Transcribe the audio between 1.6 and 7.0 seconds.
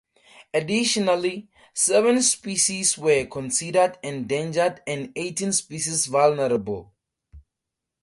seven species were considered endangered and eighteen species vulnerable.